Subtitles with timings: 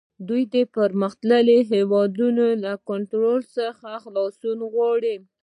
[0.27, 5.15] دوی د پرمختللو هیوادونو له کنټرول څخه خلاصون غواړي